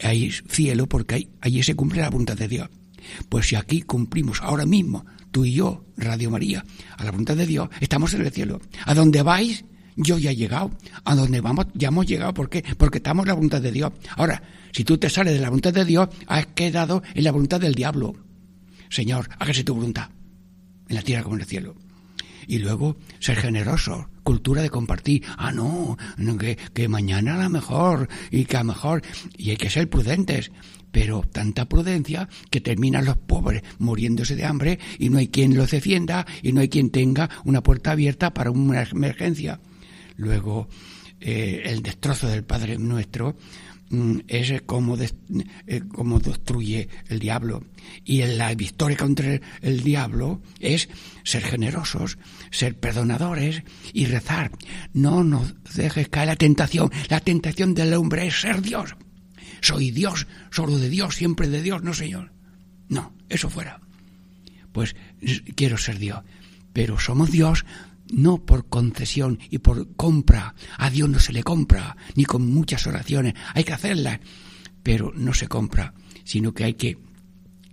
[0.00, 2.68] hay cielo porque allí se cumple la voluntad de Dios.
[3.28, 6.64] Pues si aquí cumplimos ahora mismo, tú y yo, Radio María,
[6.96, 8.60] a la voluntad de Dios, estamos en el cielo.
[8.84, 9.64] ¿A dónde vais?
[9.98, 10.70] Yo ya he llegado.
[11.04, 12.32] A dónde vamos, ya hemos llegado.
[12.32, 12.64] ¿Por qué?
[12.78, 13.92] Porque estamos en la voluntad de Dios.
[14.16, 17.60] Ahora, si tú te sales de la voluntad de Dios, has quedado en la voluntad
[17.60, 18.14] del diablo.
[18.88, 20.08] Señor, hágase tu voluntad,
[20.88, 21.74] en la tierra como en el cielo.
[22.46, 25.24] Y luego, ser generoso, cultura de compartir.
[25.36, 25.98] Ah, no,
[26.38, 29.02] que, que mañana a lo mejor, y que a lo mejor,
[29.36, 30.50] y hay que ser prudentes
[30.90, 35.70] pero tanta prudencia que terminan los pobres muriéndose de hambre y no hay quien los
[35.70, 39.60] defienda y no hay quien tenga una puerta abierta para una emergencia.
[40.18, 40.68] Luego,
[41.20, 43.36] eh, el destrozo del Padre Nuestro
[43.90, 47.64] mm, es como, eh, como destruye el diablo.
[48.04, 50.88] Y la victoria contra el diablo es
[51.22, 52.18] ser generosos,
[52.50, 54.50] ser perdonadores y rezar.
[54.92, 56.90] No nos dejes caer la tentación.
[57.08, 58.96] La tentación del hombre es ser Dios.
[59.60, 62.32] Soy Dios, solo de Dios, siempre de Dios, no Señor.
[62.88, 63.80] No, eso fuera.
[64.72, 64.96] Pues
[65.54, 66.24] quiero ser Dios.
[66.72, 67.64] Pero somos Dios
[68.10, 70.54] no por concesión y por compra.
[70.76, 73.34] A Dios no se le compra, ni con muchas oraciones.
[73.54, 74.20] Hay que hacerlas,
[74.82, 75.94] pero no se compra,
[76.24, 76.98] sino que hay que,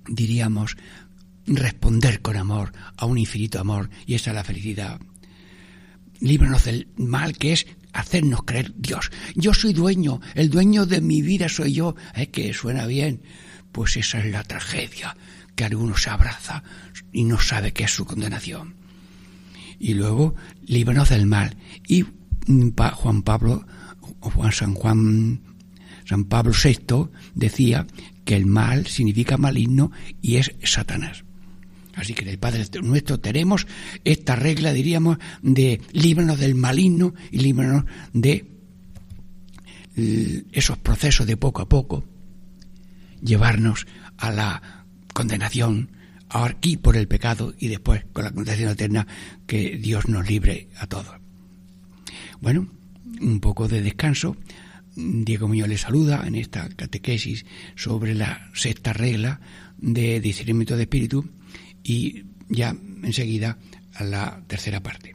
[0.07, 0.77] diríamos,
[1.47, 4.99] responder con amor a un infinito amor, y esa es la felicidad.
[6.19, 9.11] Líbranos del mal que es hacernos creer Dios.
[9.35, 11.95] Yo soy dueño, el dueño de mi vida soy yo.
[12.13, 13.21] Es que suena bien.
[13.71, 15.15] Pues esa es la tragedia,
[15.55, 16.63] que alguno se abraza
[17.11, 18.84] y no sabe qué es su condenación.
[19.85, 20.33] Y luego,
[20.65, 21.57] líbranos del mal.
[21.87, 22.05] Y
[22.47, 23.67] mm, Juan Pablo,
[24.19, 25.41] Juan San Juan,
[26.05, 27.85] San Pablo VI decía
[28.23, 29.91] que el mal significa maligno
[30.23, 31.23] y es Satanás.
[31.93, 33.67] Así que el Padre nuestro tenemos
[34.03, 38.49] esta regla, diríamos, de líbranos del maligno y líbranos de
[40.51, 42.03] esos procesos de poco a poco,
[43.21, 43.85] llevarnos
[44.17, 45.91] a la condenación
[46.43, 49.07] aquí por el pecado y después con la condenación eterna,
[49.47, 51.15] que Dios nos libre a todos.
[52.41, 52.67] Bueno,
[53.21, 54.35] un poco de descanso.
[54.95, 57.45] Diego Muñoz le saluda en esta catequesis
[57.75, 59.39] sobre la sexta regla
[59.77, 61.25] de discernimiento de espíritu
[61.83, 63.57] y ya enseguida
[63.93, 65.14] a la tercera parte.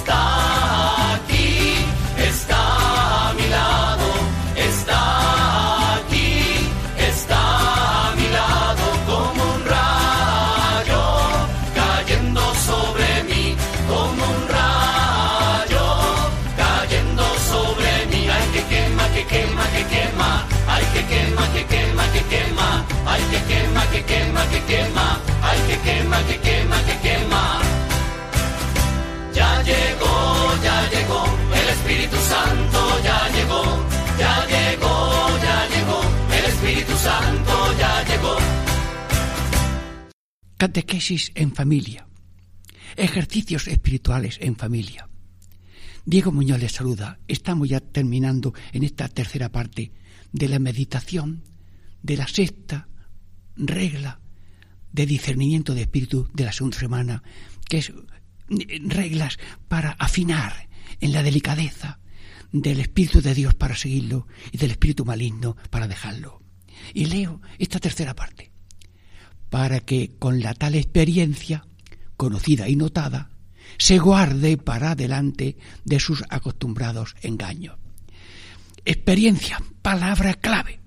[23.91, 27.61] que quema, que quema, que quema, ay, que quema, que quema, que quema.
[29.33, 30.15] Ya llegó,
[30.63, 31.23] ya llegó,
[31.59, 33.63] el Espíritu Santo ya llegó,
[34.17, 34.93] ya llegó,
[35.47, 35.99] ya llegó,
[36.37, 38.35] el Espíritu Santo ya llegó.
[40.57, 42.07] Catequesis en familia.
[42.95, 45.09] Ejercicios espirituales en familia.
[46.05, 47.19] Diego Muñoz les saluda.
[47.27, 49.91] Estamos ya terminando en esta tercera parte
[50.31, 51.43] de la meditación
[52.03, 52.87] de la sexta
[53.55, 54.19] regla
[54.91, 57.23] de discernimiento de espíritu de la segunda semana,
[57.67, 57.93] que es
[58.49, 61.99] reglas para afinar en la delicadeza
[62.51, 66.41] del Espíritu de Dios para seguirlo y del Espíritu maligno para dejarlo.
[66.93, 68.51] Y leo esta tercera parte,
[69.49, 71.65] para que con la tal experiencia,
[72.17, 73.29] conocida y notada,
[73.77, 77.77] se guarde para adelante de sus acostumbrados engaños.
[78.83, 80.80] Experiencia, palabra clave.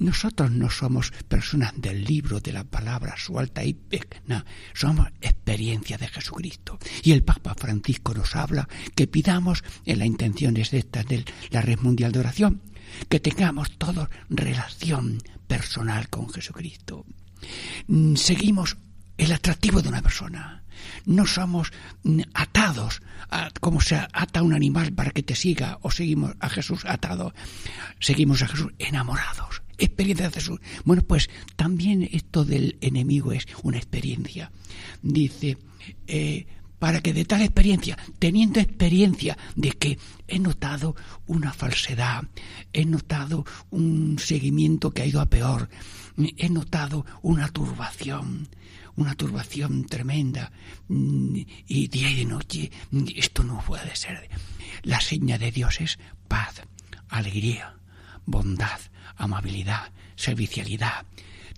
[0.00, 3.78] Nosotros no somos personas del libro de la palabra suelta y
[4.26, 6.78] no, somos experiencia de Jesucristo.
[7.02, 11.60] Y el Papa Francisco nos habla que pidamos en las intenciones de estas de la
[11.60, 12.62] Red Mundial de Oración,
[13.10, 17.04] que tengamos todos relación personal con Jesucristo.
[17.86, 18.78] Mm, seguimos
[19.18, 20.64] el atractivo de una persona.
[21.04, 21.72] No somos
[22.04, 23.02] mm, atados
[23.60, 27.34] como se ata un animal para que te siga o seguimos a Jesús atado.
[28.00, 29.62] Seguimos a Jesús enamorados.
[29.80, 30.60] Experiencia de Jesús.
[30.84, 34.52] Bueno, pues también esto del enemigo es una experiencia.
[35.02, 35.58] Dice,
[36.06, 36.46] eh,
[36.78, 42.24] para que de tal experiencia, teniendo experiencia de que he notado una falsedad,
[42.72, 45.68] he notado un seguimiento que ha ido a peor,
[46.16, 48.48] he notado una turbación,
[48.96, 50.52] una turbación tremenda,
[50.88, 51.36] mm,
[51.68, 52.70] y día y de noche,
[53.14, 54.28] esto no puede ser.
[54.82, 56.62] La seña de Dios es paz,
[57.10, 57.76] alegría,
[58.24, 58.80] bondad,
[59.20, 61.06] amabilidad, servicialidad,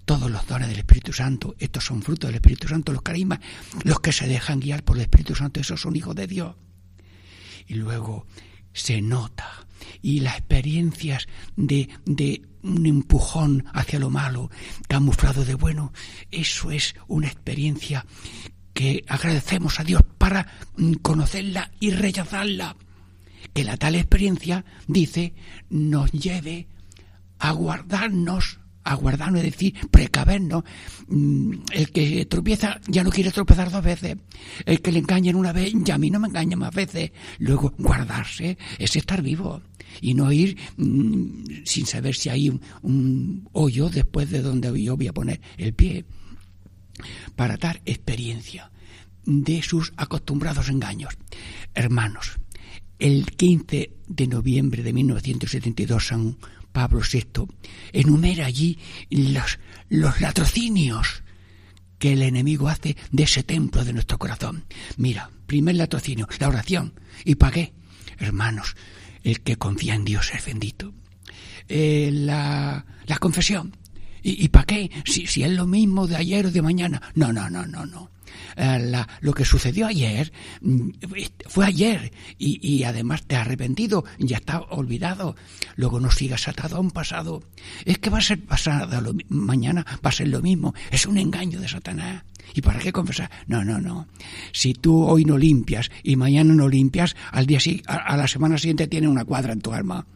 [0.04, 3.40] todos los dones del Espíritu Santo, estos son frutos del Espíritu Santo, los carismas,
[3.84, 6.56] los que se dejan guiar por el Espíritu Santo, esos son hijos de Dios.
[7.66, 8.26] Y luego
[8.72, 9.48] se nota,
[10.00, 14.50] y las experiencias de, de un empujón hacia lo malo,
[14.88, 15.92] camuflado de bueno,
[16.30, 18.04] eso es una experiencia
[18.72, 20.46] que agradecemos a Dios para
[21.02, 22.76] conocerla y rechazarla.
[23.52, 25.34] Que la tal experiencia, dice,
[25.68, 26.68] nos lleve
[27.42, 30.64] a guardarnos aguardarnos, es decir, precavernos.
[31.08, 34.16] Mm, el que tropieza ya no quiere tropezar dos veces.
[34.66, 37.12] El que le engañan una vez, ya a mí no me engaña más veces.
[37.38, 39.62] Luego, guardarse es estar vivo
[40.00, 42.48] y no ir mm, sin saber si hay
[42.82, 46.04] un, hoyo después de donde yo voy a poner el pie.
[47.36, 48.70] Para dar experiencia
[49.24, 51.16] de sus acostumbrados engaños.
[51.74, 52.38] Hermanos,
[52.98, 56.36] el 15 de noviembre de 1972 San
[56.72, 57.46] Pablo VI
[57.92, 58.78] enumera allí
[59.10, 59.58] los,
[59.88, 61.22] los latrocinios
[61.98, 64.64] que el enemigo hace de ese templo de nuestro corazón.
[64.96, 66.94] Mira, primer latrocinio, la oración.
[67.24, 67.72] ¿Y para qué?
[68.18, 68.74] Hermanos,
[69.22, 70.92] el que confía en Dios es bendito.
[71.68, 73.76] Eh, la, la confesión.
[74.22, 74.90] ¿Y, y para qué?
[75.04, 77.00] Si, si es lo mismo de ayer o de mañana.
[77.14, 78.11] No, no, no, no, no.
[78.56, 80.90] Eh, lo que sucedió ayer mm,
[81.46, 85.36] fue ayer y, además te has arrepentido, ya está olvidado.
[85.76, 87.42] Luego no sigas atado a un pasado.
[87.84, 90.74] Es que va a ser pasado lo, mañana, va a ser lo mismo.
[90.90, 92.24] Es un engaño de Satanás.
[92.54, 93.30] ¿Y para qué confesar?
[93.46, 94.08] No, no, no.
[94.52, 98.58] Si tú hoy no limpias y mañana no limpias, al día a, a la semana
[98.58, 100.06] siguiente tiene una cuadra en tu alma.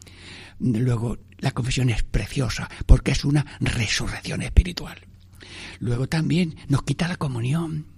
[0.58, 4.98] Luego, la confesión es preciosa porque es una resurrección espiritual.
[5.78, 7.95] Luego también nos quita la comunión.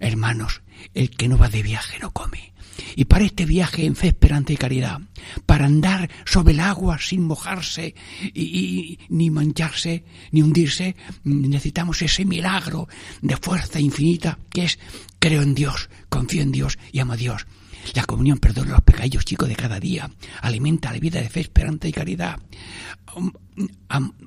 [0.00, 0.62] Hermanos,
[0.94, 2.52] el que no va de viaje no come.
[2.94, 5.00] Y para este viaje en fe, esperanza y caridad,
[5.46, 7.94] para andar sobre el agua sin mojarse
[8.34, 12.88] y, ni mancharse, ni hundirse, necesitamos ese milagro
[13.20, 14.78] de fuerza infinita que es
[15.18, 17.46] creo en Dios, confío en Dios y amo a Dios.
[17.94, 20.10] La comunión perdona los pecados chicos de cada día,
[20.42, 22.38] alimenta la vida de fe, esperanza y caridad,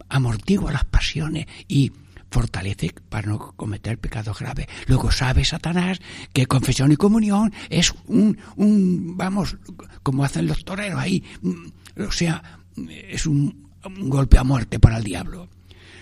[0.10, 1.92] amortigua las pasiones y
[2.32, 4.68] fortalece para no cometer pecados graves.
[4.88, 6.00] Luego sabe Satanás
[6.34, 9.58] que confesión y comunión es un, un vamos,
[10.02, 12.42] como hacen los toreros ahí, mm, o sea,
[12.88, 15.50] es un, golpe a muerte para el diablo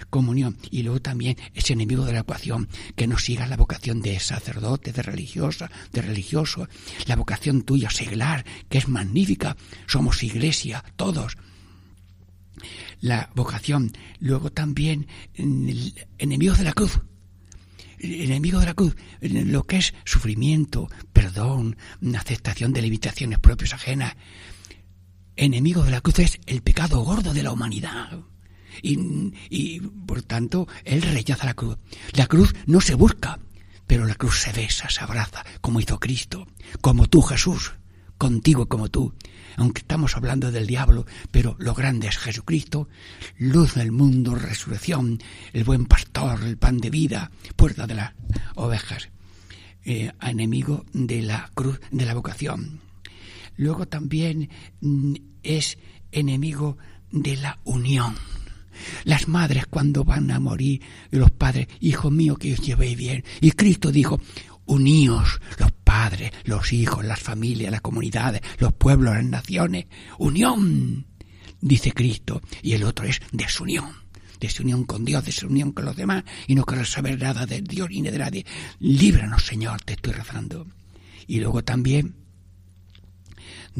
[0.10, 0.58] comunión.
[0.72, 4.92] Y luego también ese enemigo de la ecuación, que no siga la vocación de sacerdote,
[4.92, 6.68] de religiosa, de religioso,
[7.06, 9.56] la vocación tuya seglar, que es magnífica.
[9.86, 11.38] Somos iglesia, todos
[13.02, 13.92] la vocación.
[14.20, 15.08] Luego también
[16.18, 17.00] enemigos de la cruz.
[18.02, 21.76] Enemigo de la cruz, lo que es sufrimiento, perdón,
[22.16, 24.16] aceptación de limitaciones propias ajenas.
[25.36, 28.20] Enemigo de la cruz es el pecado gordo de la humanidad.
[28.82, 31.78] Y, y, por tanto él rechaza la cruz.
[32.14, 33.40] La cruz no se busca,
[33.86, 36.48] pero la cruz se besa, se abraza, como hizo Cristo,
[36.80, 37.74] como tú Jesús,
[38.20, 39.12] contigo como tú
[39.60, 42.88] aunque estamos hablando del diablo, pero lo grande es Jesucristo,
[43.38, 45.20] luz del mundo, resurrección,
[45.52, 48.14] el buen pastor, el pan de vida, puerta de las
[48.56, 49.10] ovejas,
[49.84, 52.80] eh, enemigo de la cruz, de la vocación.
[53.58, 54.50] Luego también
[54.80, 55.78] mm, es
[56.12, 56.78] enemigo
[57.12, 58.16] de la unión.
[59.04, 63.26] Las madres cuando van a morir, los padres, hijo mío, que os llevéis bien.
[63.42, 64.22] Y Cristo dijo,
[64.66, 69.88] uníos los padres, los hijos, las familias, las comunidades, los pueblos, las naciones.
[70.20, 71.08] Unión,
[71.62, 72.44] dice Cristo.
[72.62, 73.90] Y el otro es desunión.
[74.40, 78.04] Desunión con Dios, desunión con los demás y no querer saber nada de Dios ni
[78.04, 78.46] de nadie.
[78.78, 80.68] Líbranos, Señor, te estoy rezando.
[81.26, 82.14] Y luego también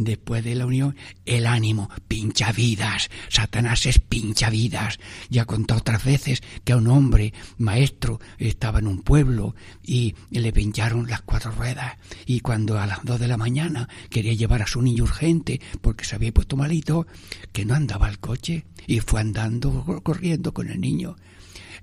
[0.04, 0.96] después de la unión,
[1.26, 3.10] el ánimo, pincha vidas.
[3.30, 5.00] Satanás es pincha vidas.
[5.30, 10.52] Ya contó otras veces que a un hombre maestro estaba en un pueblo y le
[10.52, 11.98] pincharon las cuatro ruedas.
[12.26, 16.06] Y cuando a las dos de la mañana quería llevar a su niño urgente porque
[16.06, 17.08] se había puesto malito,
[17.52, 21.16] que no andaba el coche y fue andando corriendo con el niño.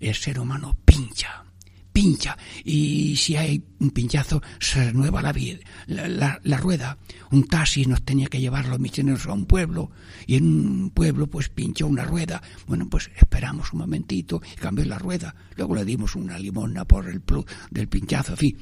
[0.01, 1.46] El ser humano pincha
[1.97, 5.33] pincha y si hay un pinchazo se renueva la,
[6.43, 6.99] la, rueda.
[7.31, 9.91] Un taxi nos tenía que llevar los misioneros a un pueblo
[10.27, 12.43] y en un pueblo pues pinchó una rueda.
[12.67, 15.35] Bueno, pues esperamos un momentito y cambió la rueda.
[15.57, 18.59] Luego le dimos una limona por el plus del pinchazo, en fin.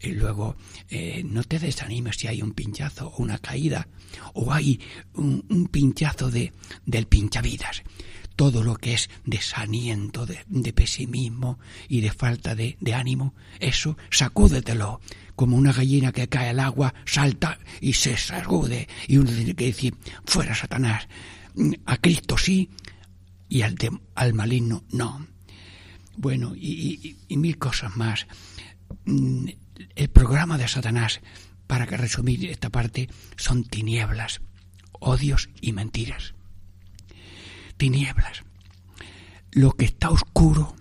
[0.00, 0.56] Y luego,
[0.88, 3.86] eh, no te desanimes si hay un pinchazo o una caída
[4.34, 4.80] o hay
[5.14, 6.52] un, un pinchazo de,
[6.84, 7.84] del pinchavidas
[8.36, 11.58] todo lo que es desaniento, de, de pesimismo
[11.88, 15.00] y de falta de, de, ánimo, eso sacúdetelo.
[15.36, 18.88] Como una gallina que cae al agua, salta y se sacude.
[19.08, 21.08] Y uno tiene que decir, fuera Satanás,
[21.86, 22.70] a Cristo sí
[23.48, 23.76] y al,
[24.14, 25.26] al maligno no.
[26.16, 28.26] Bueno, y, y, y mil cosas más.
[29.06, 29.48] Mm,
[29.96, 31.20] el programa de Satanás,
[31.66, 34.42] para que resumir esta parte, son tinieblas,
[34.92, 36.34] odios y mentiras
[37.76, 38.42] tinieblas.
[39.50, 40.74] Lo que está oscuro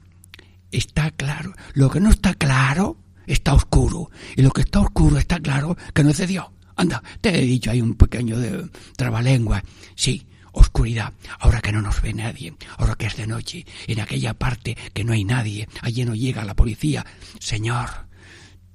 [0.71, 1.53] está claro.
[1.73, 4.09] Lo que no está claro está oscuro.
[4.35, 6.45] Y lo que está oscuro está claro que no es de Dios.
[6.75, 9.63] Anda, te he dicho, hay un pequeño de trabalengua.
[9.95, 14.33] Sí, oscuridad, ahora que no nos ve nadie, ahora que es de noche, en aquella
[14.33, 17.05] parte que no hay nadie, allí no llega la policía.
[17.39, 18.07] Señor,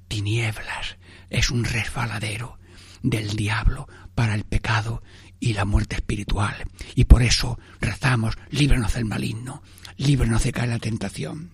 [0.07, 0.97] tinieblas,
[1.29, 2.57] es un resbaladero
[3.03, 5.03] del diablo para el pecado
[5.39, 6.55] y la muerte espiritual.
[6.95, 9.61] Y por eso rezamos, líbranos del maligno,
[9.97, 11.51] líbranos de caer la tentación.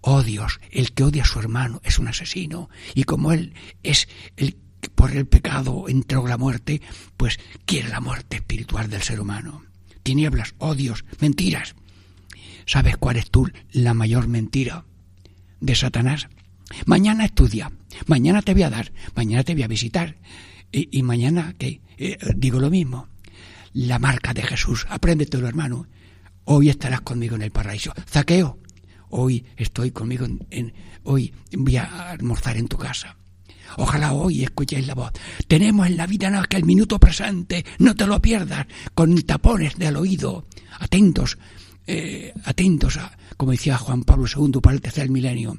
[0.00, 4.08] Oh Dios, el que odia a su hermano es un asesino, y como él es
[4.36, 6.82] el que por el pecado entró la muerte,
[7.16, 9.64] pues quiere la muerte espiritual del ser humano.
[10.02, 11.74] Tinieblas, odios, mentiras.
[12.66, 14.84] ¿Sabes cuál es tú la mayor mentira
[15.60, 16.28] de Satanás?
[16.84, 17.72] Mañana estudia,
[18.06, 20.16] mañana te voy a dar, mañana te voy a visitar,
[20.72, 21.80] y, mañana, ¿qué?
[21.96, 23.08] Eh, digo lo mismo.
[23.72, 25.86] La marca de Jesús, apréndetelo, hermano.
[26.44, 27.92] Hoy estarás conmigo en el paraíso.
[28.08, 28.58] Zaqueo,
[29.10, 30.72] hoy estoy conmigo en,
[31.04, 33.16] hoy voy a almorzar en tu casa.
[33.76, 35.12] Ojalá hoy escuchéis la voz.
[35.48, 39.76] Tenemos en la vida nada que el minuto presente, no te lo pierdas, con tapones
[39.76, 40.46] del oído,
[40.78, 41.36] atentos,
[41.86, 45.58] eh, atentos a, como decía Juan Pablo II para el tercer milenio.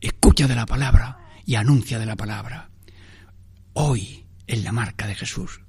[0.00, 2.70] Escucha de la palabra y anuncia de la palabra.
[3.72, 5.60] Hoy es la marca de Jesús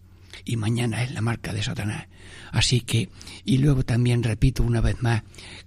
[0.46, 2.08] y mañana es la marca de Satanás.
[2.52, 3.10] Así que,
[3.44, 5.24] y luego también repito una vez más,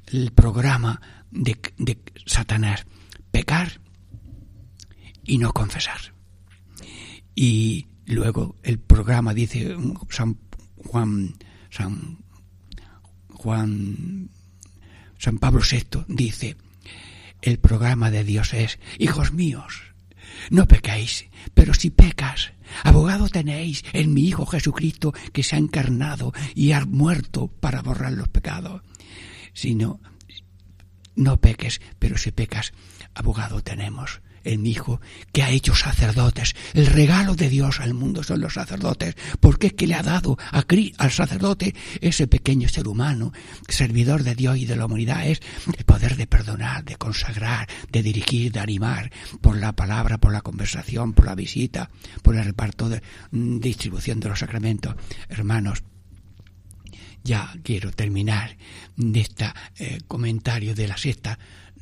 [0.06, 1.00] el programa
[1.30, 2.86] de, de Satanás,
[3.30, 3.80] pecar
[5.24, 6.14] y no confesar.
[7.34, 9.76] Y luego el programa dice
[10.08, 10.38] San
[10.76, 11.34] Juan,
[11.70, 12.18] San
[13.28, 14.30] Juan,
[15.18, 16.56] San Pablo VI dice,
[17.42, 19.89] el programa de Dios es, hijos míos,
[20.50, 22.52] no pecáis, pero si pecas,
[22.84, 28.12] abogado tenéis en mi Hijo Jesucristo que se ha encarnado y ha muerto para borrar
[28.12, 28.82] los pecados.
[29.52, 30.00] Si no,
[31.16, 32.72] no peques, pero si pecas,
[33.14, 35.00] abogado tenemos mi Hijo,
[35.32, 36.54] que ha hecho sacerdotes.
[36.74, 40.38] El regalo de Dios al mundo son los sacerdotes, porque es que le ha dado
[40.50, 40.64] a,
[40.98, 43.32] al sacerdote ese pequeño ser humano,
[43.68, 45.40] servidor de Dios y de la humanidad, es
[45.76, 49.10] el poder de perdonar, de consagrar, de dirigir, de animar,
[49.40, 51.90] por la palabra, por la conversación, por la visita,
[52.22, 54.94] por el reparto de mm, distribución de los sacramentos.
[55.28, 55.82] Hermanos,
[57.22, 58.56] ya quiero terminar
[58.96, 59.52] de este
[60.08, 61.38] comentario de la sexta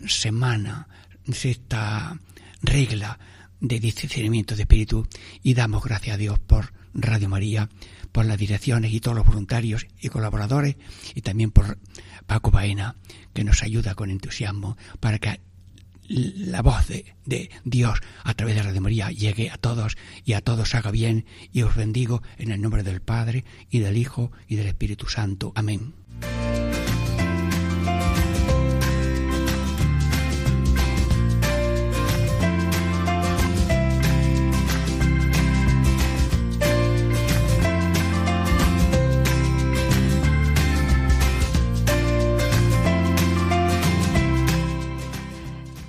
[0.06, 0.88] semana,
[1.32, 2.18] sexta
[2.62, 3.18] regla
[3.60, 5.06] de discernimiento de espíritu
[5.42, 7.68] y damos gracias a Dios por Radio María,
[8.12, 10.76] por las direcciones y todos los voluntarios y colaboradores
[11.14, 11.78] y también por
[12.26, 12.96] Paco Baena
[13.34, 15.40] que nos ayuda con entusiasmo para que
[16.08, 20.40] la voz de, de, Dios a través de Radio María llegue a todos y a
[20.40, 24.56] todos haga bien y os bendigo en el nombre del Padre y del Hijo y
[24.56, 25.52] del Espíritu Santo.
[25.54, 25.92] Amén.